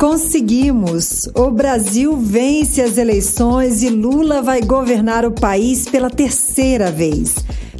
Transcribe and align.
Conseguimos! 0.00 1.28
O 1.34 1.50
Brasil 1.50 2.16
vence 2.16 2.80
as 2.80 2.96
eleições 2.96 3.82
e 3.82 3.90
Lula 3.90 4.40
vai 4.40 4.62
governar 4.62 5.26
o 5.26 5.30
país 5.30 5.86
pela 5.86 6.08
terceira 6.08 6.90
vez. 6.90 7.34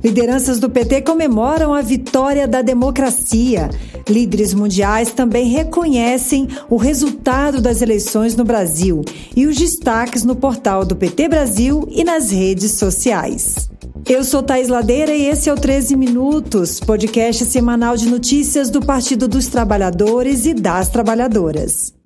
Lideranças 0.05 0.61
do 0.61 0.69
PT 0.69 1.01
comemoram 1.01 1.73
a 1.73 1.81
vitória 1.81 2.47
da 2.47 2.61
democracia. 2.61 3.71
Líderes 4.07 4.53
mundiais 4.53 5.13
também 5.13 5.49
reconhecem 5.49 6.47
o 6.69 6.77
resultado 6.77 7.59
das 7.59 7.81
eleições 7.81 8.37
no 8.37 8.45
Brasil 8.45 9.03
e 9.35 9.47
os 9.47 9.57
destaques 9.57 10.23
no 10.23 10.37
portal 10.37 10.85
do 10.85 10.95
PT 10.95 11.27
Brasil 11.27 11.89
e 11.91 12.05
nas 12.05 12.31
redes 12.31 12.73
sociais. 12.73 13.71
Eu 14.07 14.25
sou 14.25 14.43
Thais 14.43 14.69
Ladeira 14.69 15.15
e 15.15 15.25
esse 15.25 15.49
é 15.49 15.53
o 15.55 15.57
13 15.57 15.97
Minutos, 15.97 16.81
podcast 16.81 17.47
semanal 17.47 17.97
de 17.97 18.07
notícias 18.11 18.69
do 18.69 18.83
Partido 18.83 19.27
dos 19.27 19.47
Trabalhadores 19.47 20.45
e 20.45 20.53
das 20.53 20.91
Trabalhadoras. 20.91 21.99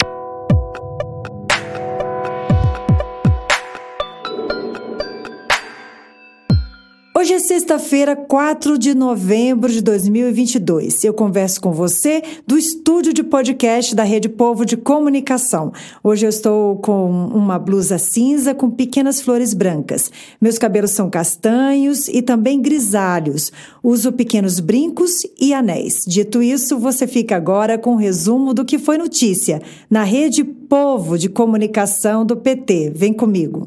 Hoje 7.24 7.32
é 7.32 7.38
sexta-feira, 7.38 8.14
4 8.14 8.76
de 8.76 8.94
novembro 8.94 9.72
de 9.72 9.80
2022. 9.80 11.04
Eu 11.04 11.14
converso 11.14 11.58
com 11.58 11.72
você 11.72 12.22
do 12.46 12.58
estúdio 12.58 13.14
de 13.14 13.24
podcast 13.24 13.94
da 13.94 14.02
Rede 14.04 14.28
Povo 14.28 14.66
de 14.66 14.76
Comunicação. 14.76 15.72
Hoje 16.02 16.26
eu 16.26 16.28
estou 16.28 16.76
com 16.76 17.10
uma 17.28 17.58
blusa 17.58 17.96
cinza 17.96 18.54
com 18.54 18.70
pequenas 18.70 19.22
flores 19.22 19.54
brancas. 19.54 20.10
Meus 20.38 20.58
cabelos 20.58 20.90
são 20.90 21.08
castanhos 21.08 22.08
e 22.08 22.20
também 22.20 22.60
grisalhos. 22.60 23.50
Uso 23.82 24.12
pequenos 24.12 24.60
brincos 24.60 25.22
e 25.40 25.54
anéis. 25.54 26.04
Dito 26.06 26.42
isso, 26.42 26.78
você 26.78 27.06
fica 27.06 27.36
agora 27.36 27.78
com 27.78 27.94
um 27.94 27.96
resumo 27.96 28.52
do 28.52 28.66
que 28.66 28.78
foi 28.78 28.98
notícia 28.98 29.62
na 29.88 30.04
Rede 30.04 30.44
Povo 30.44 31.16
de 31.16 31.30
Comunicação 31.30 32.22
do 32.22 32.36
PT. 32.36 32.92
Vem 32.94 33.14
comigo. 33.14 33.66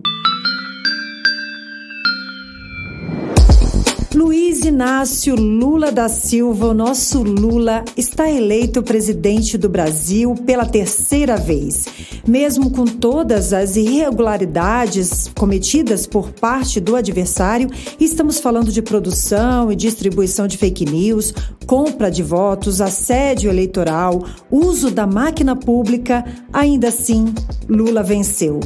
Luiz 4.28 4.60
Inácio 4.66 5.36
Lula 5.36 5.90
da 5.90 6.10
Silva, 6.10 6.68
o 6.68 6.74
nosso 6.74 7.24
Lula, 7.24 7.86
está 7.96 8.30
eleito 8.30 8.84
presidente 8.84 9.58
do 9.58 9.70
Brasil 9.70 10.36
pela 10.46 10.66
terceira 10.66 11.38
vez. 11.38 11.86
Mesmo 12.28 12.70
com 12.70 12.84
todas 12.84 13.54
as 13.54 13.78
irregularidades 13.78 15.32
cometidas 15.34 16.06
por 16.06 16.32
parte 16.32 16.82
do 16.82 16.98
adversário, 16.98 17.70
estamos 17.98 18.38
falando 18.38 18.70
de 18.70 18.82
produção 18.82 19.72
e 19.72 19.78
distribuição 19.78 20.46
de 20.46 20.58
fake 20.58 20.84
news, 20.84 21.34
compra 21.66 22.12
de 22.12 22.22
votos, 22.22 22.82
assédio 22.82 23.50
eleitoral, 23.50 24.26
uso 24.52 24.92
da 24.92 25.08
máquina 25.08 25.56
pública, 25.56 26.26
ainda 26.52 26.90
assim, 26.90 27.34
Lula 27.70 28.04
venceu 28.04 28.60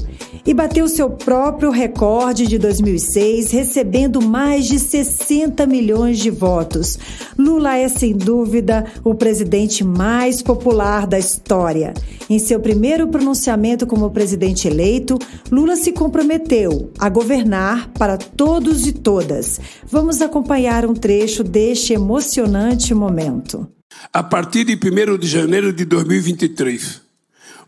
e 0.45 0.53
bateu 0.53 0.87
seu 0.87 1.09
próprio 1.09 1.69
recorde 1.69 2.47
de 2.47 2.57
2006, 2.57 3.51
recebendo 3.51 4.21
mais 4.21 4.65
de 4.65 4.79
60 4.79 5.50
milhões 5.67 6.19
de 6.19 6.29
votos. 6.29 6.97
Lula 7.37 7.77
é, 7.77 7.87
sem 7.87 8.15
dúvida, 8.15 8.85
o 9.03 9.13
presidente 9.13 9.83
mais 9.83 10.41
popular 10.41 11.05
da 11.05 11.19
história. 11.19 11.93
Em 12.29 12.39
seu 12.39 12.59
primeiro 12.59 13.07
pronunciamento 13.07 13.85
como 13.85 14.09
presidente 14.11 14.67
eleito, 14.67 15.19
Lula 15.51 15.75
se 15.75 15.91
comprometeu 15.91 16.91
a 16.97 17.09
governar 17.09 17.89
para 17.89 18.17
todos 18.17 18.87
e 18.87 18.91
todas. 18.91 19.59
Vamos 19.85 20.21
acompanhar 20.21 20.85
um 20.85 20.93
trecho 20.93 21.43
deste 21.43 21.93
emocionante 21.93 22.93
momento. 22.93 23.67
A 24.11 24.23
partir 24.23 24.63
de 24.63 24.73
1 24.73 25.17
de 25.17 25.27
janeiro 25.27 25.73
de 25.73 25.85
2023, 25.85 27.01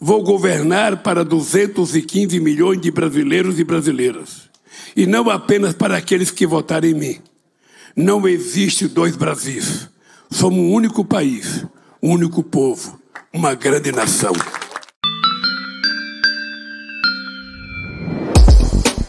Vou 0.06 0.22
governar 0.22 1.02
para 1.02 1.24
215 1.24 2.38
milhões 2.42 2.82
de 2.82 2.92
brasileiros 2.92 3.58
e 3.58 3.64
brasileiras. 3.64 4.50
E 4.98 5.06
não 5.06 5.30
apenas 5.30 5.74
para 5.74 5.96
aqueles 5.96 6.30
que 6.30 6.46
votaram 6.46 6.90
em 6.90 6.94
mim. 6.94 7.20
Não 7.96 8.28
existe 8.28 8.88
dois 8.88 9.16
Brasis. 9.16 9.88
Somos 10.32 10.58
um 10.58 10.72
único 10.72 11.06
país, 11.06 11.64
um 12.02 12.14
único 12.14 12.42
povo, 12.42 13.00
uma 13.32 13.54
grande 13.54 13.92
nação. 13.92 14.34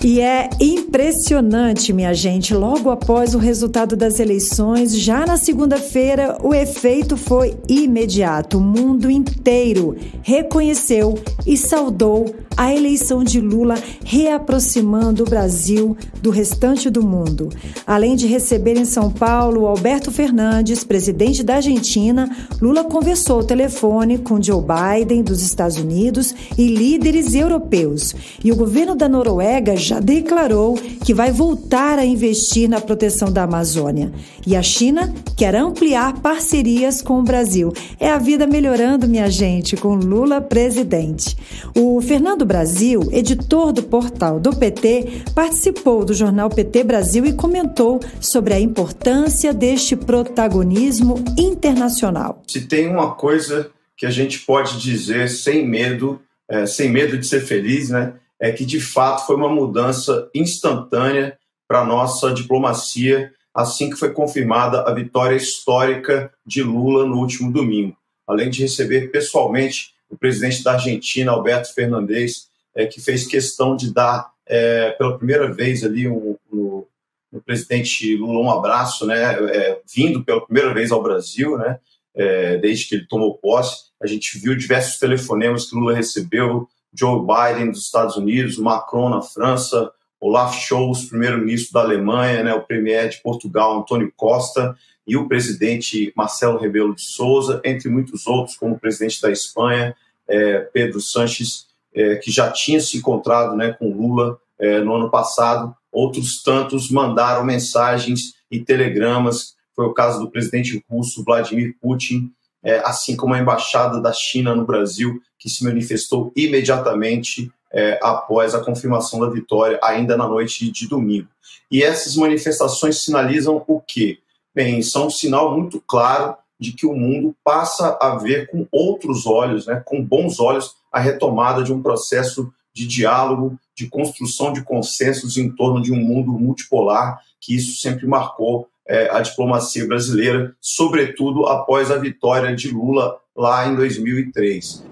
E 0.04 0.20
é 0.20 0.50
impressionante, 0.60 1.90
minha 1.90 2.12
gente. 2.12 2.52
Logo 2.52 2.90
após 2.90 3.34
o 3.34 3.38
resultado 3.38 3.96
das 3.96 4.20
eleições, 4.20 4.94
já 4.94 5.24
na 5.24 5.38
segunda-feira, 5.38 6.36
o 6.42 6.52
efeito 6.52 7.16
foi 7.16 7.56
imediato. 7.66 8.58
O 8.58 8.60
mundo 8.60 9.10
inteiro 9.10 9.96
reconheceu 10.22 11.18
e 11.46 11.56
saudou 11.56 12.34
a 12.56 12.72
eleição 12.72 13.24
de 13.24 13.40
Lula, 13.40 13.76
reaproximando 14.04 15.22
o 15.22 15.26
Brasil 15.26 15.96
do 16.20 16.30
restante 16.30 16.88
do 16.88 17.02
mundo. 17.02 17.48
Além 17.86 18.14
de 18.14 18.26
receber 18.26 18.76
em 18.76 18.84
São 18.84 19.10
Paulo 19.10 19.66
Alberto 19.66 20.10
Fernandes, 20.10 20.84
presidente 20.84 21.42
da 21.42 21.56
Argentina, 21.56 22.30
Lula 22.60 22.84
conversou 22.84 23.36
ao 23.36 23.44
telefone 23.44 24.18
com 24.18 24.40
Joe 24.40 24.62
Biden 24.62 25.22
dos 25.22 25.42
Estados 25.42 25.76
Unidos 25.78 26.34
e 26.56 26.68
líderes 26.68 27.34
europeus. 27.34 28.14
E 28.44 28.52
o 28.52 28.56
governo 28.56 28.94
da 28.94 29.08
Noruega 29.08 29.76
já 29.76 29.93
já 29.94 30.00
declarou 30.00 30.74
que 31.04 31.14
vai 31.14 31.30
voltar 31.30 31.98
a 31.98 32.04
investir 32.04 32.68
na 32.68 32.80
proteção 32.80 33.32
da 33.32 33.44
Amazônia. 33.44 34.12
E 34.46 34.56
a 34.56 34.62
China 34.62 35.12
quer 35.36 35.54
ampliar 35.54 36.20
parcerias 36.20 37.00
com 37.00 37.20
o 37.20 37.22
Brasil. 37.22 37.72
É 38.00 38.10
a 38.10 38.18
vida 38.18 38.46
melhorando, 38.46 39.06
minha 39.06 39.30
gente, 39.30 39.76
com 39.76 39.94
Lula 39.94 40.40
presidente. 40.40 41.36
O 41.76 42.00
Fernando 42.00 42.44
Brasil, 42.44 43.08
editor 43.12 43.72
do 43.72 43.82
portal 43.82 44.40
do 44.40 44.54
PT, 44.56 45.22
participou 45.34 46.04
do 46.04 46.14
jornal 46.14 46.50
PT 46.50 46.82
Brasil 46.84 47.24
e 47.24 47.32
comentou 47.32 48.00
sobre 48.20 48.54
a 48.54 48.60
importância 48.60 49.52
deste 49.52 49.94
protagonismo 49.94 51.22
internacional. 51.38 52.42
Se 52.48 52.62
tem 52.62 52.88
uma 52.88 53.14
coisa 53.14 53.70
que 53.96 54.06
a 54.06 54.10
gente 54.10 54.40
pode 54.40 54.80
dizer 54.80 55.28
sem 55.28 55.66
medo, 55.66 56.20
é, 56.50 56.66
sem 56.66 56.90
medo 56.90 57.16
de 57.16 57.26
ser 57.26 57.40
feliz, 57.42 57.90
né? 57.90 58.14
É 58.40 58.52
que 58.52 58.64
de 58.64 58.80
fato 58.80 59.26
foi 59.26 59.36
uma 59.36 59.48
mudança 59.48 60.28
instantânea 60.34 61.38
para 61.66 61.84
nossa 61.84 62.32
diplomacia 62.32 63.32
assim 63.54 63.88
que 63.88 63.96
foi 63.96 64.12
confirmada 64.12 64.82
a 64.82 64.92
vitória 64.92 65.36
histórica 65.36 66.32
de 66.44 66.62
Lula 66.62 67.06
no 67.06 67.18
último 67.18 67.52
domingo, 67.52 67.96
além 68.26 68.50
de 68.50 68.62
receber 68.62 69.12
pessoalmente 69.12 69.94
o 70.10 70.18
presidente 70.18 70.62
da 70.64 70.72
Argentina, 70.72 71.30
Alberto 71.30 71.72
Fernandes, 71.72 72.48
é, 72.74 72.84
que 72.86 73.00
fez 73.00 73.26
questão 73.26 73.76
de 73.76 73.92
dar 73.92 74.32
é, 74.46 74.90
pela 74.92 75.16
primeira 75.16 75.52
vez 75.52 75.84
ali 75.84 76.08
um, 76.08 76.36
um, 76.52 76.84
um, 77.32 77.40
presidente 77.40 78.16
Lula 78.16 78.40
um 78.40 78.50
abraço, 78.50 79.06
né, 79.06 79.22
é, 79.50 79.80
vindo 79.94 80.24
pela 80.24 80.44
primeira 80.44 80.74
vez 80.74 80.90
ao 80.90 81.02
Brasil, 81.02 81.56
né, 81.56 81.78
é, 82.14 82.56
desde 82.58 82.88
que 82.88 82.96
ele 82.96 83.06
tomou 83.06 83.38
posse. 83.38 83.84
A 84.02 84.06
gente 84.06 84.38
viu 84.38 84.56
diversos 84.56 84.98
telefonemas 84.98 85.70
que 85.70 85.76
Lula 85.76 85.94
recebeu 85.94 86.68
Joe 86.94 87.20
Biden 87.20 87.70
dos 87.70 87.80
Estados 87.80 88.16
Unidos, 88.16 88.56
Macron 88.56 89.10
na 89.10 89.20
França, 89.20 89.90
Olaf 90.20 90.54
Scholz, 90.58 91.06
primeiro-ministro 91.06 91.72
da 91.72 91.80
Alemanha, 91.80 92.42
né, 92.42 92.54
o 92.54 92.62
premier 92.62 93.08
de 93.08 93.20
Portugal, 93.20 93.78
Antônio 93.78 94.12
Costa, 94.16 94.76
e 95.06 95.16
o 95.16 95.28
presidente 95.28 96.12
Marcelo 96.16 96.58
Rebelo 96.58 96.94
de 96.94 97.02
Souza, 97.02 97.60
entre 97.64 97.90
muitos 97.90 98.26
outros, 98.26 98.56
como 98.56 98.74
o 98.74 98.78
presidente 98.78 99.20
da 99.20 99.30
Espanha, 99.30 99.94
é, 100.26 100.60
Pedro 100.72 101.00
Sanches, 101.00 101.66
é, 101.94 102.16
que 102.16 102.30
já 102.30 102.50
tinha 102.50 102.80
se 102.80 102.96
encontrado 102.96 103.54
né, 103.54 103.72
com 103.72 103.92
Lula 103.92 104.38
é, 104.58 104.80
no 104.80 104.94
ano 104.94 105.10
passado. 105.10 105.74
Outros 105.92 106.42
tantos 106.42 106.90
mandaram 106.90 107.44
mensagens 107.44 108.34
e 108.50 108.60
telegramas. 108.60 109.54
Foi 109.76 109.84
o 109.84 109.92
caso 109.92 110.20
do 110.20 110.30
presidente 110.30 110.82
russo 110.88 111.22
Vladimir 111.22 111.76
Putin, 111.80 112.32
é, 112.64 112.78
assim 112.84 113.14
como 113.14 113.34
a 113.34 113.38
embaixada 113.38 114.00
da 114.00 114.12
China 114.12 114.54
no 114.54 114.64
Brasil, 114.64 115.20
que 115.38 115.50
se 115.50 115.62
manifestou 115.62 116.32
imediatamente 116.34 117.52
é, 117.70 117.98
após 118.02 118.54
a 118.54 118.64
confirmação 118.64 119.20
da 119.20 119.28
vitória, 119.28 119.78
ainda 119.82 120.16
na 120.16 120.26
noite 120.26 120.70
de 120.70 120.88
domingo. 120.88 121.28
E 121.70 121.82
essas 121.82 122.16
manifestações 122.16 123.02
sinalizam 123.02 123.62
o 123.66 123.80
quê? 123.80 124.18
Bem, 124.54 124.80
são 124.82 125.08
um 125.08 125.10
sinal 125.10 125.54
muito 125.54 125.80
claro 125.80 126.36
de 126.58 126.72
que 126.72 126.86
o 126.86 126.94
mundo 126.94 127.34
passa 127.44 127.98
a 128.00 128.16
ver 128.16 128.48
com 128.48 128.66
outros 128.70 129.26
olhos, 129.26 129.66
né, 129.66 129.82
com 129.84 130.02
bons 130.02 130.40
olhos, 130.40 130.76
a 130.90 131.00
retomada 131.00 131.62
de 131.62 131.72
um 131.72 131.82
processo 131.82 132.52
de 132.72 132.86
diálogo, 132.86 133.58
de 133.74 133.88
construção 133.88 134.52
de 134.52 134.62
consensos 134.62 135.36
em 135.36 135.50
torno 135.50 135.82
de 135.82 135.92
um 135.92 135.96
mundo 135.96 136.32
multipolar, 136.32 137.20
que 137.40 137.54
isso 137.56 137.80
sempre 137.80 138.06
marcou 138.06 138.68
é, 138.86 139.08
a 139.10 139.20
diplomacia 139.20 139.86
brasileira, 139.86 140.54
sobretudo 140.60 141.46
após 141.46 141.90
a 141.90 141.96
vitória 141.96 142.54
de 142.54 142.70
Lula 142.70 143.18
lá 143.36 143.66
em 143.66 143.74
2003. 143.74 144.84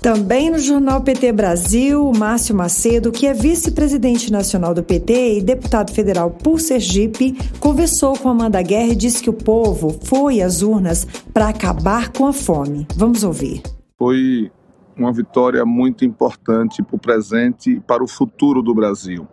Também 0.00 0.50
no 0.50 0.58
jornal 0.58 1.02
PT 1.02 1.30
Brasil, 1.30 2.08
o 2.08 2.16
Márcio 2.16 2.54
Macedo, 2.54 3.12
que 3.12 3.26
é 3.26 3.34
vice-presidente 3.34 4.32
nacional 4.32 4.72
do 4.72 4.82
PT 4.82 5.38
e 5.38 5.42
deputado 5.42 5.92
federal 5.92 6.30
por 6.30 6.58
Sergipe, 6.58 7.36
conversou 7.58 8.16
com 8.16 8.30
Amanda 8.30 8.62
Guerra 8.62 8.92
e 8.92 8.96
disse 8.96 9.22
que 9.22 9.28
o 9.28 9.34
povo 9.34 9.98
foi 10.04 10.40
às 10.40 10.62
urnas 10.62 11.06
para 11.34 11.48
acabar 11.48 12.10
com 12.12 12.26
a 12.26 12.32
fome. 12.32 12.86
Vamos 12.96 13.24
ouvir. 13.24 13.62
Foi 13.98 14.50
uma 14.96 15.12
vitória 15.12 15.66
muito 15.66 16.02
importante 16.02 16.82
para 16.82 16.96
o 16.96 16.98
presente 16.98 17.72
e 17.72 17.80
para 17.80 18.02
o 18.02 18.08
futuro 18.08 18.62
do 18.62 18.74
Brasil, 18.74 19.28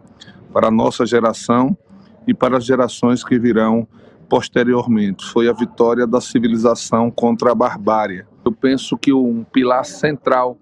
para 0.52 0.68
a 0.68 0.72
nossa 0.72 1.06
geração 1.06 1.78
e 2.28 2.34
para 2.34 2.58
as 2.58 2.66
gerações 2.66 3.24
que 3.24 3.40
virão 3.40 3.88
posteriormente. 4.29 5.25
Foi 5.25 5.50
a 5.50 5.53
vitória 5.53 6.06
da 6.06 6.21
civilização 6.21 7.09
contra 7.09 7.51
a 7.51 7.56
barbárie. 7.56 8.25
Eu 8.44 8.51
penso 8.51 8.97
que 8.97 9.13
um 9.13 9.44
pilar 9.44 9.85
central 9.85 10.57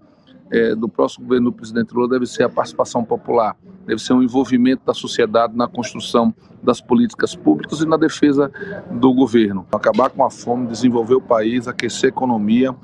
é, 0.51 0.75
do 0.75 0.87
próximo 0.87 1.25
governo 1.25 1.51
do 1.51 1.55
presidente 1.55 1.93
Lula 1.93 2.07
deve 2.07 2.25
ser 2.25 2.43
a 2.43 2.49
participação 2.49 3.03
popular, 3.03 3.57
deve 3.85 4.01
ser 4.01 4.13
um 4.13 4.21
envolvimento 4.21 4.85
da 4.85 4.93
sociedade 4.93 5.55
na 5.55 5.67
construção 5.67 6.33
das 6.61 6.79
políticas 6.79 7.35
públicas 7.35 7.81
e 7.81 7.85
na 7.85 7.97
defesa 7.97 8.51
do 8.91 9.13
governo. 9.13 9.65
Acabar 9.71 10.09
com 10.09 10.23
a 10.23 10.29
fome, 10.29 10.67
desenvolver 10.67 11.15
o 11.15 11.21
país, 11.21 11.67
aquecer 11.67 12.09
a 12.09 12.13
economia, 12.13 12.75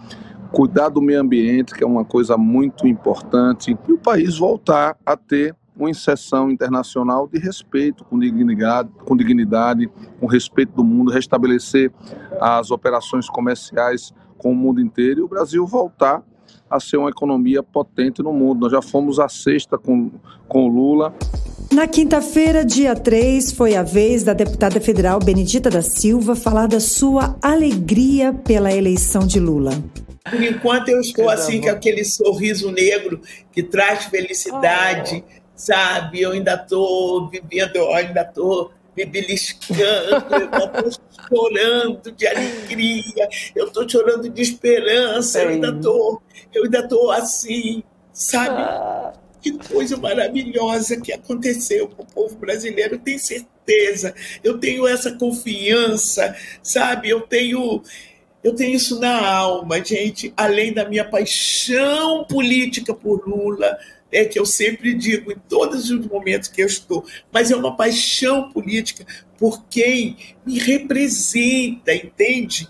cuidar 0.51 0.89
do 0.89 1.01
meio 1.01 1.21
ambiente, 1.21 1.73
que 1.73 1.83
é 1.83 1.87
uma 1.87 2.03
coisa 2.03 2.37
muito 2.37 2.87
importante, 2.87 3.77
e 3.87 3.93
o 3.93 3.97
país 3.97 4.37
voltar 4.37 4.97
a 5.05 5.15
ter 5.15 5.55
uma 5.81 5.89
inserção 5.89 6.49
internacional 6.49 7.27
de 7.27 7.39
respeito, 7.39 8.03
com 8.05 8.19
dignidade, 8.19 8.89
com 9.03 9.15
dignidade, 9.15 9.89
com 10.19 10.27
respeito 10.27 10.73
do 10.73 10.83
mundo, 10.83 11.11
restabelecer 11.11 11.91
as 12.39 12.71
operações 12.71 13.27
comerciais 13.27 14.13
com 14.37 14.51
o 14.51 14.55
mundo 14.55 14.79
inteiro 14.79 15.21
e 15.21 15.23
o 15.23 15.27
Brasil 15.27 15.65
voltar 15.65 16.23
a 16.69 16.79
ser 16.79 16.97
uma 16.97 17.09
economia 17.09 17.61
potente 17.61 18.21
no 18.21 18.31
mundo. 18.31 18.61
Nós 18.61 18.71
já 18.71 18.81
fomos 18.81 19.19
a 19.19 19.27
sexta 19.27 19.77
com, 19.77 20.09
com 20.47 20.65
o 20.65 20.67
Lula. 20.67 21.13
Na 21.71 21.87
quinta-feira, 21.87 22.63
dia 22.63 22.95
3, 22.95 23.51
foi 23.51 23.75
a 23.75 23.83
vez 23.83 24.23
da 24.23 24.33
deputada 24.33 24.79
federal 24.79 25.19
Benedita 25.19 25.69
da 25.69 25.81
Silva 25.81 26.35
falar 26.35 26.67
da 26.67 26.79
sua 26.79 27.35
alegria 27.41 28.33
pela 28.33 28.71
eleição 28.71 29.25
de 29.25 29.39
Lula. 29.39 29.71
Por 30.29 30.41
enquanto 30.41 30.89
eu 30.89 30.99
estou 31.01 31.29
assim 31.29 31.59
com 31.61 31.69
aquele 31.69 32.03
sorriso 32.05 32.71
negro 32.71 33.19
que 33.51 33.63
traz 33.63 34.05
felicidade, 34.05 35.23
oh. 35.25 35.40
Sabe? 35.55 36.21
Eu 36.21 36.31
ainda 36.31 36.55
estou 36.55 37.29
vivendo, 37.29 37.75
eu 37.75 37.93
ainda 37.93 38.21
estou 38.21 38.71
me 38.95 39.05
beliscando, 39.05 40.25
eu 40.31 40.45
estou 40.45 40.91
chorando 41.29 42.11
de 42.11 42.27
alegria, 42.27 43.29
eu 43.55 43.67
estou 43.67 43.87
chorando 43.87 44.29
de 44.29 44.41
esperança, 44.41 45.41
eu 45.41 45.49
ainda 45.49 45.69
estou, 45.69 46.21
eu 46.53 46.63
ainda 46.65 46.79
estou 46.79 47.11
assim, 47.11 47.83
sabe? 48.11 48.61
Ah. 48.61 49.13
Que 49.41 49.57
coisa 49.57 49.97
maravilhosa 49.97 51.01
que 51.01 51.11
aconteceu 51.11 51.87
com 51.87 52.03
o 52.03 52.05
povo 52.05 52.35
brasileiro, 52.35 52.99
tenho 52.99 53.17
certeza. 53.17 54.13
Eu 54.43 54.59
tenho 54.59 54.87
essa 54.87 55.17
confiança, 55.17 56.35
sabe? 56.61 57.09
Eu 57.09 57.21
tenho 57.21 57.81
eu 58.43 58.55
tenho 58.55 58.75
isso 58.75 58.99
na 58.99 59.23
alma, 59.23 59.83
gente, 59.83 60.33
além 60.35 60.73
da 60.73 60.87
minha 60.87 61.05
paixão 61.05 62.23
política 62.25 62.93
por 62.93 63.27
Lula, 63.27 63.77
é 64.11 64.25
que 64.25 64.37
eu 64.37 64.45
sempre 64.45 64.93
digo 64.93 65.31
em 65.31 65.37
todos 65.47 65.89
os 65.89 66.05
momentos 66.05 66.49
que 66.49 66.61
eu 66.61 66.67
estou, 66.67 67.05
mas 67.31 67.51
é 67.51 67.55
uma 67.55 67.75
paixão 67.75 68.51
política 68.51 69.05
por 69.41 69.65
quem 69.67 70.17
me 70.45 70.59
representa, 70.59 71.91
entende? 71.95 72.67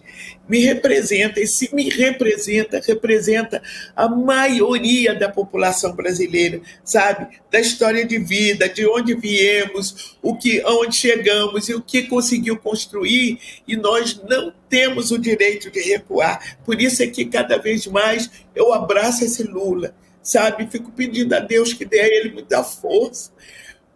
Me 0.47 0.59
representa, 0.59 1.41
e 1.41 1.45
se 1.45 1.75
me 1.75 1.89
representa, 1.89 2.79
representa 2.79 3.61
a 3.93 4.07
maioria 4.07 5.13
da 5.13 5.27
população 5.27 5.93
brasileira, 5.93 6.61
sabe? 6.81 7.27
Da 7.51 7.59
história 7.59 8.05
de 8.05 8.17
vida, 8.19 8.69
de 8.69 8.87
onde 8.87 9.13
viemos, 9.15 10.17
o 10.21 10.37
que, 10.37 10.61
aonde 10.61 10.95
chegamos 10.95 11.67
e 11.67 11.73
o 11.73 11.81
que 11.81 12.03
conseguiu 12.03 12.57
construir, 12.57 13.37
e 13.67 13.75
nós 13.75 14.21
não 14.29 14.53
temos 14.69 15.11
o 15.11 15.17
direito 15.17 15.69
de 15.69 15.81
recuar. 15.81 16.57
Por 16.63 16.81
isso 16.81 17.03
é 17.03 17.07
que 17.07 17.25
cada 17.25 17.57
vez 17.57 17.85
mais 17.85 18.31
eu 18.55 18.73
abraço 18.73 19.25
esse 19.25 19.43
Lula 19.43 19.93
sabe? 20.21 20.67
Fico 20.67 20.91
pedindo 20.91 21.33
a 21.33 21.39
Deus 21.39 21.73
que 21.73 21.85
dê 21.85 21.99
a 21.99 22.07
ele 22.07 22.31
muita 22.31 22.63
força, 22.63 23.31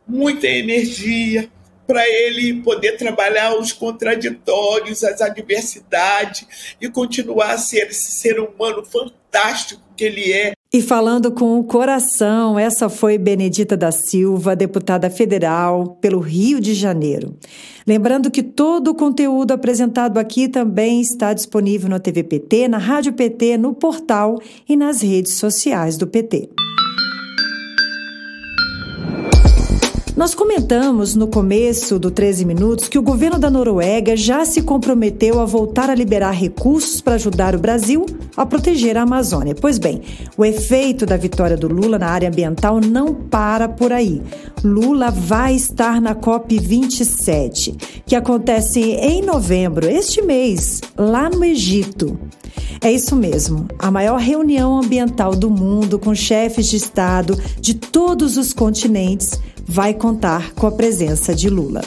muita 0.08 0.48
energia 0.48 1.50
para 1.88 2.08
ele 2.10 2.62
poder 2.62 2.98
trabalhar 2.98 3.58
os 3.58 3.72
contraditórios, 3.72 5.04
as 5.04 5.22
adversidades 5.22 6.76
e 6.82 6.90
continuar 6.90 7.52
a 7.52 7.58
ser 7.58 7.88
esse 7.88 8.20
ser 8.20 8.40
humano 8.40 8.84
fantástico 8.84 9.82
que 9.96 10.06
ele 10.06 10.34
é. 10.34 10.54
E 10.76 10.82
falando 10.82 11.32
com 11.32 11.58
o 11.58 11.64
coração, 11.64 12.60
essa 12.60 12.90
foi 12.90 13.18
Benedita 13.18 13.78
da 13.78 13.94
Silva, 13.94 14.58
deputada 14.58 15.10
federal 15.10 15.98
pelo 16.02 16.20
Rio 16.20 16.60
de 16.60 16.74
Janeiro. 16.74 17.34
Lembrando 17.88 18.30
que 18.30 18.44
todo 18.44 18.90
o 18.90 18.94
conteúdo 18.94 19.54
apresentado 19.54 20.18
aqui 20.18 20.50
também 20.50 21.00
está 21.00 21.34
disponível 21.34 21.90
no 21.90 21.98
TVPT, 21.98 22.68
na 22.68 22.78
Rádio 22.78 23.14
PT, 23.14 23.58
no 23.58 23.74
portal 23.74 24.38
e 24.68 24.76
nas 24.76 25.02
redes 25.02 25.36
sociais 25.36 25.96
do 25.96 26.08
PT. 26.08 26.50
Nós 30.16 30.34
comentamos 30.34 31.14
no 31.14 31.28
começo 31.28 32.00
do 32.00 32.10
13 32.10 32.46
Minutos 32.46 32.88
que 32.88 32.98
o 32.98 33.02
governo 33.02 33.38
da 33.38 33.50
Noruega 33.50 34.16
já 34.16 34.46
se 34.46 34.62
comprometeu 34.62 35.42
a 35.42 35.46
voltar 35.46 35.90
a 35.90 35.96
liberar 35.96 36.32
recursos 36.32 37.02
para 37.02 37.16
ajudar 37.16 37.54
o 37.54 37.60
Brasil 37.60 38.06
a 38.38 38.46
proteger 38.46 38.96
a 38.96 39.02
Amazônia. 39.02 39.54
Pois 39.54 39.78
bem, 39.78 40.02
o 40.38 40.46
efeito 40.46 41.06
da 41.06 41.18
vitória 41.18 41.58
do 41.58 41.68
Lula 41.68 42.00
na 42.00 42.08
área 42.08 42.30
ambiental 42.30 42.80
não 42.80 43.14
para 43.14 43.68
por 43.68 43.92
aí. 43.92 44.22
Lula 44.64 45.12
vai 45.12 45.54
estar 45.54 46.00
na 46.00 46.16
COP27, 46.16 48.02
que 48.06 48.16
acontece 48.16 48.80
em 48.80 49.22
novembro, 49.22 49.86
este 49.86 50.22
mês, 50.22 50.80
lá 50.98 51.30
no 51.30 51.44
Egito. 51.44 52.18
É 52.82 52.90
isso 52.90 53.18
mesmo, 53.18 53.68
a 53.78 53.92
maior 53.92 54.20
reunião 54.20 54.80
ambiental 54.80 55.36
do 55.36 55.50
mundo 55.50 56.00
com 56.00 56.16
chefes 56.16 56.68
de 56.68 56.78
Estado 56.78 57.38
de 57.60 57.74
todos 57.74 58.38
os 58.38 58.54
continentes 58.54 59.40
vai 59.66 59.94
contar 59.94 60.54
com 60.54 60.68
a 60.68 60.72
presença 60.72 61.34
de 61.34 61.50
Lula. 61.50 61.82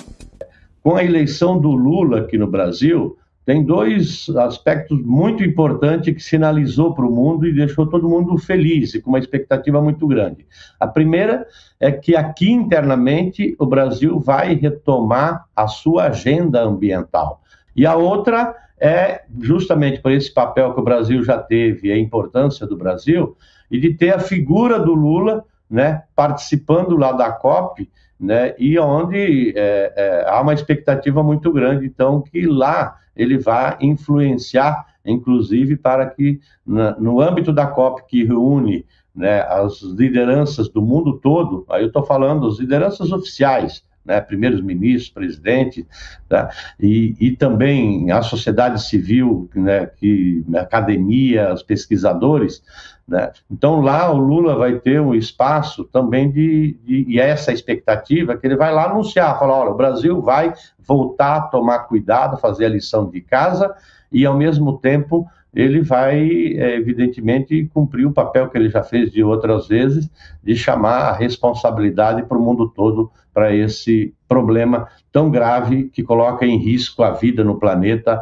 Com 0.82 0.96
a 0.96 1.04
eleição 1.04 1.60
do 1.60 1.70
Lula 1.70 2.20
aqui 2.20 2.36
no 2.36 2.46
Brasil, 2.46 3.16
tem 3.46 3.64
dois 3.64 4.28
aspectos 4.36 5.00
muito 5.02 5.42
importantes 5.42 6.12
que 6.12 6.20
sinalizou 6.20 6.92
para 6.92 7.06
o 7.06 7.10
mundo 7.10 7.46
e 7.46 7.54
deixou 7.54 7.86
todo 7.86 8.08
mundo 8.08 8.36
feliz 8.36 8.94
e 8.94 9.00
com 9.00 9.10
uma 9.10 9.18
expectativa 9.18 9.80
muito 9.80 10.06
grande. 10.06 10.44
A 10.78 10.86
primeira 10.86 11.46
é 11.80 11.90
que 11.90 12.14
aqui 12.14 12.50
internamente 12.50 13.54
o 13.58 13.64
Brasil 13.64 14.18
vai 14.18 14.54
retomar 14.54 15.46
a 15.54 15.66
sua 15.66 16.08
agenda 16.08 16.62
ambiental. 16.62 17.40
E 17.74 17.86
a 17.86 17.94
outra 17.94 18.54
é 18.80 19.22
justamente 19.40 20.00
por 20.00 20.12
esse 20.12 20.32
papel 20.32 20.74
que 20.74 20.80
o 20.80 20.84
Brasil 20.84 21.22
já 21.24 21.38
teve, 21.38 21.90
a 21.90 21.98
importância 21.98 22.66
do 22.66 22.76
Brasil, 22.76 23.36
e 23.70 23.80
de 23.80 23.94
ter 23.94 24.14
a 24.14 24.18
figura 24.18 24.78
do 24.78 24.94
Lula 24.94 25.44
né, 25.70 26.02
participando 26.14 26.96
lá 26.96 27.12
da 27.12 27.30
COP, 27.32 27.90
né, 28.18 28.54
e 28.58 28.78
onde 28.78 29.52
é, 29.56 29.92
é, 29.96 30.24
há 30.28 30.40
uma 30.40 30.54
expectativa 30.54 31.22
muito 31.22 31.52
grande, 31.52 31.86
então, 31.86 32.20
que 32.20 32.46
lá 32.46 32.96
ele 33.14 33.38
vá 33.38 33.76
influenciar, 33.80 34.86
inclusive, 35.04 35.76
para 35.76 36.06
que 36.06 36.40
na, 36.66 36.98
no 36.98 37.20
âmbito 37.20 37.52
da 37.52 37.66
COP, 37.66 38.06
que 38.06 38.24
reúne 38.24 38.84
né, 39.14 39.40
as 39.42 39.82
lideranças 39.82 40.68
do 40.68 40.80
mundo 40.80 41.18
todo, 41.18 41.64
aí 41.68 41.82
eu 41.82 41.88
estou 41.88 42.04
falando 42.04 42.46
as 42.46 42.58
lideranças 42.58 43.10
oficiais, 43.10 43.82
né, 44.08 44.20
primeiros 44.22 44.62
ministros, 44.62 45.10
presidente, 45.10 45.86
tá? 46.26 46.50
e, 46.80 47.14
e 47.20 47.36
também 47.36 48.10
a 48.10 48.22
sociedade 48.22 48.82
civil, 48.82 49.50
né, 49.54 49.86
que, 49.86 50.42
a 50.54 50.60
academia, 50.60 51.52
os 51.52 51.62
pesquisadores, 51.62 52.62
né? 53.06 53.30
Então 53.50 53.80
lá 53.80 54.10
o 54.12 54.18
Lula 54.18 54.54
vai 54.54 54.78
ter 54.80 55.00
um 55.00 55.14
espaço 55.14 55.84
também 55.84 56.30
de, 56.30 56.78
de, 56.84 57.06
e 57.08 57.18
essa 57.18 57.52
expectativa 57.52 58.36
que 58.36 58.46
ele 58.46 58.56
vai 58.56 58.72
lá 58.72 58.84
anunciar, 58.84 59.38
falar, 59.38 59.60
olha, 59.60 59.70
o 59.70 59.76
Brasil 59.76 60.20
vai 60.20 60.52
voltar 60.78 61.36
a 61.36 61.40
tomar 61.42 61.80
cuidado, 61.80 62.36
fazer 62.36 62.66
a 62.66 62.68
lição 62.68 63.08
de 63.08 63.22
casa 63.22 63.74
e 64.12 64.26
ao 64.26 64.36
mesmo 64.36 64.76
tempo 64.78 65.26
ele 65.54 65.80
vai 65.80 66.18
é, 66.54 66.76
evidentemente 66.76 67.70
cumprir 67.72 68.06
o 68.06 68.12
papel 68.12 68.48
que 68.50 68.58
ele 68.58 68.68
já 68.68 68.82
fez 68.82 69.10
de 69.10 69.24
outras 69.24 69.66
vezes 69.66 70.10
de 70.44 70.54
chamar 70.54 71.08
a 71.08 71.12
responsabilidade 71.12 72.22
para 72.24 72.36
o 72.36 72.42
mundo 72.42 72.68
todo 72.68 73.10
para 73.38 73.54
esse 73.54 74.12
problema 74.26 74.88
tão 75.12 75.30
grave 75.30 75.84
que 75.92 76.02
coloca 76.02 76.44
em 76.44 76.58
risco 76.58 77.04
a 77.04 77.12
vida 77.12 77.44
no 77.44 77.56
planeta. 77.56 78.20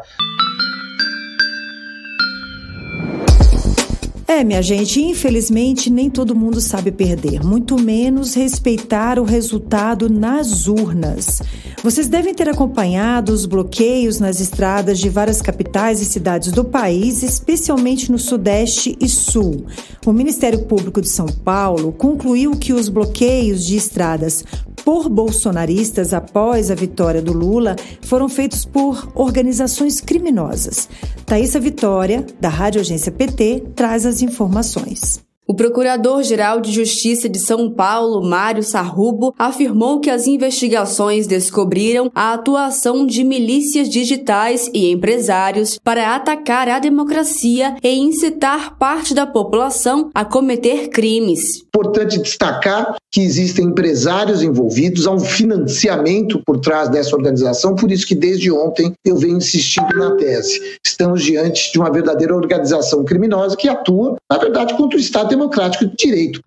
É, 4.28 4.44
minha 4.44 4.60
gente, 4.60 5.00
infelizmente 5.00 5.88
nem 5.88 6.10
todo 6.10 6.34
mundo 6.34 6.60
sabe 6.60 6.92
perder, 6.92 7.42
muito 7.42 7.80
menos 7.80 8.34
respeitar 8.34 9.18
o 9.18 9.24
resultado 9.24 10.10
nas 10.10 10.68
urnas. 10.68 11.40
Vocês 11.82 12.08
devem 12.08 12.34
ter 12.34 12.50
acompanhado 12.50 13.32
os 13.32 13.46
bloqueios 13.46 14.20
nas 14.20 14.38
estradas 14.38 14.98
de 14.98 15.08
várias 15.08 15.40
capitais 15.40 16.02
e 16.02 16.04
cidades 16.04 16.52
do 16.52 16.62
país, 16.62 17.22
especialmente 17.22 18.12
no 18.12 18.18
Sudeste 18.18 18.98
e 19.00 19.08
Sul. 19.08 19.64
O 20.04 20.12
Ministério 20.12 20.66
Público 20.66 21.00
de 21.00 21.08
São 21.08 21.26
Paulo 21.26 21.90
concluiu 21.90 22.50
que 22.50 22.74
os 22.74 22.90
bloqueios 22.90 23.64
de 23.64 23.76
estradas 23.76 24.44
por 24.86 25.08
bolsonaristas 25.08 26.14
após 26.14 26.70
a 26.70 26.74
vitória 26.76 27.20
do 27.20 27.32
Lula 27.32 27.74
foram 28.02 28.28
feitos 28.28 28.64
por 28.64 29.10
organizações 29.16 30.00
criminosas. 30.00 30.88
Thaisa 31.26 31.58
Vitória, 31.58 32.24
da 32.40 32.48
Rádio 32.48 32.80
Agência 32.80 33.10
PT, 33.10 33.64
traz 33.74 34.06
as 34.06 34.22
informações. 34.22 35.26
O 35.48 35.54
Procurador-Geral 35.54 36.60
de 36.60 36.72
Justiça 36.72 37.28
de 37.28 37.38
São 37.38 37.70
Paulo, 37.70 38.28
Mário 38.28 38.64
Sarrubo, 38.64 39.32
afirmou 39.38 40.00
que 40.00 40.10
as 40.10 40.26
investigações 40.26 41.28
descobriram 41.28 42.10
a 42.12 42.32
atuação 42.32 43.06
de 43.06 43.22
milícias 43.22 43.88
digitais 43.88 44.68
e 44.74 44.90
empresários 44.90 45.78
para 45.78 46.16
atacar 46.16 46.68
a 46.68 46.80
democracia 46.80 47.76
e 47.80 47.94
incitar 47.94 48.76
parte 48.76 49.14
da 49.14 49.24
população 49.24 50.10
a 50.12 50.24
cometer 50.24 50.88
crimes. 50.88 51.64
Importante 51.86 52.18
destacar 52.18 52.96
que 53.12 53.20
existem 53.20 53.66
empresários 53.66 54.42
envolvidos, 54.42 55.06
há 55.06 55.12
um 55.12 55.20
financiamento 55.20 56.42
por 56.44 56.58
trás 56.58 56.88
dessa 56.88 57.14
organização, 57.14 57.76
por 57.76 57.92
isso 57.92 58.04
que 58.04 58.14
desde 58.14 58.50
ontem 58.50 58.92
eu 59.04 59.16
venho 59.16 59.36
insistindo 59.36 59.96
na 59.96 60.16
tese. 60.16 60.60
Estamos 60.84 61.22
diante 61.22 61.70
de 61.70 61.78
uma 61.78 61.88
verdadeira 61.88 62.34
organização 62.34 63.04
criminosa 63.04 63.56
que 63.56 63.68
atua, 63.68 64.16
na 64.28 64.36
verdade, 64.36 64.74
contra 64.74 64.98
o 64.98 65.00
Estado 65.00 65.28
democrático 65.28 65.86
de 65.86 65.94
direito. 65.96 66.40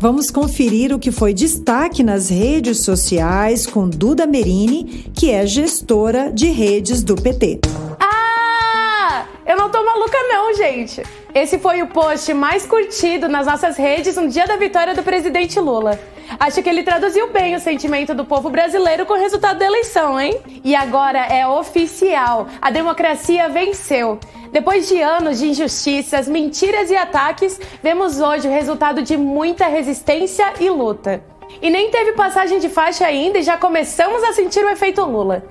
Vamos 0.00 0.32
conferir 0.32 0.92
o 0.92 0.98
que 0.98 1.12
foi 1.12 1.32
destaque 1.32 2.02
nas 2.02 2.28
redes 2.28 2.80
sociais 2.80 3.68
com 3.68 3.88
Duda 3.88 4.26
Merini, 4.26 5.12
que 5.14 5.30
é 5.30 5.46
gestora 5.46 6.32
de 6.32 6.46
redes 6.46 7.04
do 7.04 7.14
PT. 7.14 7.60
Ah! 8.00 9.26
Eu 9.46 9.56
não 9.56 9.68
tô 9.68 9.84
maluca 9.84 10.16
gente. 10.54 11.02
Esse 11.34 11.58
foi 11.58 11.82
o 11.82 11.86
post 11.86 12.32
mais 12.34 12.66
curtido 12.66 13.28
nas 13.28 13.46
nossas 13.46 13.76
redes 13.76 14.16
no 14.16 14.28
dia 14.28 14.46
da 14.46 14.56
vitória 14.56 14.94
do 14.94 15.02
presidente 15.02 15.58
Lula. 15.58 15.98
Acho 16.38 16.62
que 16.62 16.68
ele 16.68 16.82
traduziu 16.82 17.30
bem 17.32 17.54
o 17.54 17.60
sentimento 17.60 18.14
do 18.14 18.24
povo 18.24 18.50
brasileiro 18.50 19.04
com 19.04 19.14
o 19.14 19.18
resultado 19.18 19.58
da 19.58 19.66
eleição, 19.66 20.20
hein? 20.20 20.40
E 20.62 20.74
agora 20.74 21.18
é 21.26 21.46
oficial: 21.46 22.46
a 22.60 22.70
democracia 22.70 23.48
venceu. 23.48 24.18
Depois 24.52 24.88
de 24.88 25.00
anos 25.00 25.38
de 25.38 25.48
injustiças, 25.48 26.28
mentiras 26.28 26.90
e 26.90 26.96
ataques, 26.96 27.60
vemos 27.82 28.20
hoje 28.20 28.48
o 28.48 28.50
resultado 28.50 29.02
de 29.02 29.16
muita 29.16 29.66
resistência 29.66 30.52
e 30.60 30.68
luta. 30.68 31.22
E 31.62 31.70
nem 31.70 31.90
teve 31.90 32.12
passagem 32.12 32.58
de 32.58 32.68
faixa 32.68 33.06
ainda 33.06 33.38
e 33.38 33.42
já 33.42 33.56
começamos 33.56 34.22
a 34.24 34.32
sentir 34.32 34.64
o 34.64 34.70
efeito 34.70 35.04
Lula. 35.04 35.44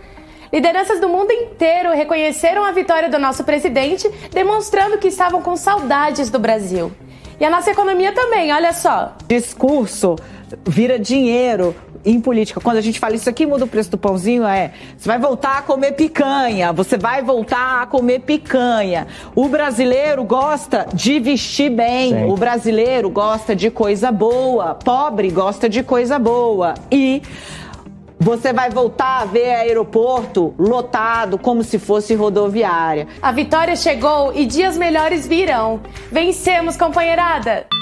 Lideranças 0.52 1.00
do 1.00 1.08
mundo 1.08 1.32
inteiro 1.32 1.92
reconheceram 1.92 2.64
a 2.64 2.72
vitória 2.72 3.10
do 3.10 3.20
nosso 3.20 3.44
presidente, 3.44 4.10
demonstrando 4.32 4.98
que 4.98 5.08
estavam 5.08 5.42
com 5.42 5.56
saudades 5.56 6.30
do 6.30 6.40
Brasil. 6.40 6.92
E 7.40 7.46
a 7.46 7.50
nossa 7.50 7.72
economia 7.72 8.12
também, 8.12 8.52
olha 8.52 8.74
só. 8.74 9.16
Discurso 9.28 10.16
vira 10.66 11.00
dinheiro, 11.00 11.76
em 12.06 12.20
política, 12.20 12.62
quando 12.62 12.78
a 12.78 12.82
gente 12.82 13.00
fala 13.00 13.16
isso 13.16 13.30
aqui 13.30 13.46
muda 13.46 13.66
o 13.66 13.68
preço 13.68 13.92
do 13.92 13.98
pãozinho, 13.98 14.46
é 14.46 14.72
você 14.98 15.08
vai 15.08 15.20
voltar 15.20 15.58
a 15.58 15.62
comer 15.62 15.94
picanha, 15.94 16.72
você 16.72 16.98
vai 16.98 17.22
voltar 17.22 17.82
a 17.82 17.86
comer 17.86 18.20
picanha. 18.20 19.08
O 19.36 19.48
brasileiro 19.48 20.24
gosta 20.24 20.88
de 20.94 21.20
vestir 21.20 21.70
bem, 21.70 22.14
Sim. 22.14 22.26
o 22.26 22.36
brasileiro 22.36 23.10
gosta 23.10 23.56
de 23.56 23.70
coisa 23.70 24.12
boa, 24.12 24.76
pobre 24.76 25.30
gosta 25.30 25.68
de 25.68 25.84
coisa 25.84 26.18
boa. 26.18 26.74
E 26.92 27.22
você 28.20 28.52
vai 28.52 28.70
voltar 28.70 29.22
a 29.22 29.26
ver 29.26 29.50
aeroporto 29.52 30.54
lotado 30.60 31.38
como 31.38 31.64
se 31.64 31.80
fosse 31.80 32.14
rodoviária. 32.14 33.08
A 33.22 33.32
vitória 33.32 33.76
chegou 33.76 34.34
e 34.36 34.46
dias 34.46 34.78
melhores 34.78 35.26
virão. 35.26 35.80
Vencemos, 36.12 36.76
companheirada! 36.76 37.79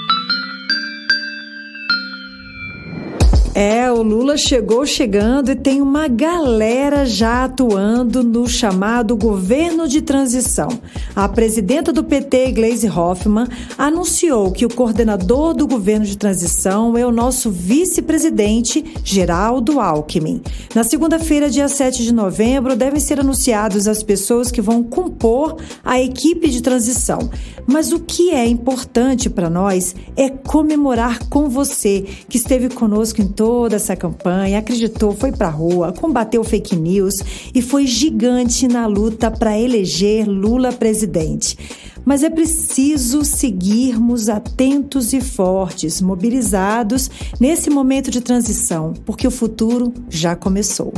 É, 3.59 3.91
o 3.91 4.03
Lula 4.03 4.37
chegou 4.37 4.85
chegando 4.85 5.49
e 5.49 5.55
tem 5.55 5.81
uma 5.81 6.07
galera 6.07 7.07
já 7.07 7.45
atuando 7.45 8.21
no 8.21 8.47
chamado 8.47 9.17
governo 9.17 9.87
de 9.87 9.99
transição. 9.99 10.67
A 11.15 11.27
presidenta 11.27 11.91
do 11.91 12.03
PT, 12.03 12.51
Gleisi 12.51 12.87
Hoffmann, 12.87 13.47
anunciou 13.75 14.51
que 14.51 14.63
o 14.63 14.69
coordenador 14.69 15.55
do 15.55 15.65
governo 15.65 16.05
de 16.05 16.15
transição 16.15 16.95
é 16.95 17.03
o 17.03 17.11
nosso 17.11 17.49
vice-presidente, 17.49 18.85
Geraldo 19.03 19.79
Alckmin. 19.79 20.39
Na 20.75 20.83
segunda-feira, 20.83 21.49
dia 21.49 21.67
7 21.67 22.03
de 22.03 22.13
novembro, 22.13 22.75
devem 22.75 22.99
ser 22.99 23.19
anunciados 23.19 23.87
as 23.87 24.03
pessoas 24.03 24.51
que 24.51 24.61
vão 24.61 24.83
compor 24.83 25.57
a 25.83 25.99
equipe 25.99 26.47
de 26.47 26.61
transição. 26.61 27.27
Mas 27.65 27.91
o 27.91 27.99
que 27.99 28.29
é 28.29 28.45
importante 28.45 29.31
para 29.31 29.49
nós 29.49 29.95
é 30.15 30.29
comemorar 30.29 31.27
com 31.27 31.49
você 31.49 32.05
que 32.29 32.37
esteve 32.37 32.69
conosco 32.69 33.19
em 33.19 33.27
todo 33.27 33.46
toda 33.47 33.77
essa 33.77 33.95
campanha, 33.95 34.59
acreditou, 34.59 35.15
foi 35.15 35.31
para 35.31 35.47
rua, 35.47 35.93
combateu 35.93 36.43
fake 36.43 36.75
news 36.75 37.13
e 37.55 37.61
foi 37.61 37.87
gigante 37.87 38.67
na 38.67 38.85
luta 38.87 39.31
para 39.31 39.57
eleger 39.57 40.27
Lula 40.27 40.73
presidente. 40.73 41.57
Mas 42.03 42.23
é 42.23 42.29
preciso 42.29 43.23
seguirmos 43.23 44.27
atentos 44.27 45.13
e 45.13 45.21
fortes, 45.21 46.01
mobilizados 46.01 47.09
nesse 47.39 47.69
momento 47.69 48.11
de 48.11 48.19
transição, 48.19 48.93
porque 49.05 49.25
o 49.25 49.31
futuro 49.31 49.93
já 50.09 50.35
começou. 50.35 50.91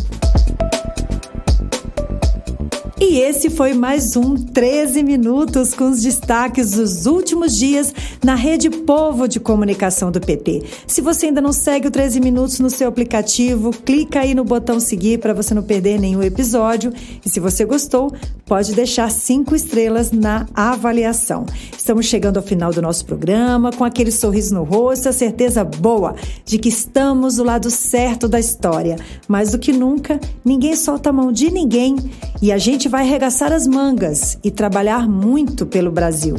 E 3.02 3.20
esse 3.20 3.50
foi 3.50 3.74
mais 3.74 4.18
um 4.18 4.36
13 4.36 5.04
Minutos 5.04 5.74
com 5.74 5.90
os 5.90 6.02
destaques 6.02 6.72
dos 6.72 7.06
últimos 7.06 7.56
dias 7.56 7.94
na 8.22 8.36
Rede 8.36 8.70
Povo 8.70 9.26
de 9.26 9.40
Comunicação 9.40 10.12
do 10.12 10.20
PT. 10.20 10.64
Se 10.86 11.00
você 11.00 11.28
ainda 11.28 11.40
não 11.40 11.54
segue 11.54 11.88
o 11.88 11.92
13 11.92 12.20
Minutos 12.20 12.60
no 12.60 12.70
seu 12.70 12.90
aplicativo, 12.90 13.72
clica 13.72 14.20
aí 14.20 14.36
no 14.36 14.44
botão 14.44 14.82
seguir 14.82 15.18
para 15.20 15.34
você 15.34 15.54
não 15.54 15.64
perder 15.64 15.98
nenhum 15.98 16.22
episódio. 16.22 16.92
E 17.26 17.30
se 17.30 17.40
você 17.40 17.64
gostou, 17.64 18.14
pode 18.46 18.76
deixar 18.76 19.10
cinco 19.10 19.56
estrelas 19.56 20.12
na 20.12 20.46
avaliação. 20.54 21.46
Estamos 21.78 22.06
chegando 22.06 22.36
ao 22.36 22.44
final 22.44 22.74
do 22.74 22.82
nosso 22.82 23.06
programa 23.06 23.72
com 23.72 23.86
aquele 23.86 24.12
sorriso 24.12 24.54
no 24.54 24.64
rosto, 24.64 25.08
a 25.08 25.14
certeza 25.14 25.64
boa 25.64 26.16
de 26.44 26.58
que 26.58 26.68
estamos 26.68 27.38
do 27.38 27.46
lado 27.46 27.72
certo 27.72 28.28
da 28.28 28.42
história. 28.42 28.98
Mais 29.26 29.52
do 29.52 29.58
que 29.58 29.72
nunca, 29.72 30.20
ninguém 30.44 30.76
solta 30.76 31.12
a 31.12 31.14
mão 31.14 31.32
de 31.32 31.50
ninguém 31.50 31.96
e 32.42 32.52
a 32.52 32.58
gente 32.58 32.89
vai 32.90 33.04
arregaçar 33.04 33.54
as 33.54 33.68
mangas 33.68 34.38
e 34.44 34.50
trabalhar 34.50 35.08
muito 35.08 35.66
pelo 35.66 35.92
Brasil. 35.92 36.36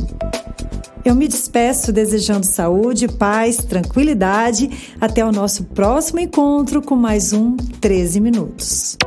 Eu 1.05 1.15
me 1.15 1.27
despeço 1.27 1.93
desejando 1.93 2.45
saúde, 2.45 3.09
paz, 3.09 3.59
tranquilidade. 3.59 4.95
Até 5.01 5.25
o 5.25 5.33
nosso 5.33 5.65
próximo 5.65 6.21
encontro 6.21 6.83
com 6.83 6.97
mais 6.97 7.33
um 7.33 7.57
13 7.57 8.21
Minutos. 8.21 8.99